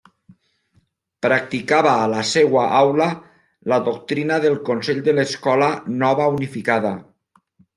[1.25, 3.07] Practicava a la seua aula
[3.75, 5.69] la doctrina del Consell de l'Escola
[6.01, 6.97] Nova Unificada.